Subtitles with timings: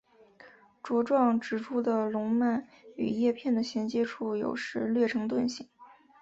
[0.81, 5.69] 茁壮植株的笼蔓与叶片的衔接处有时略呈盾形。